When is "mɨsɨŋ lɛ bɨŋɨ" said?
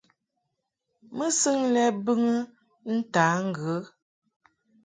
1.17-2.35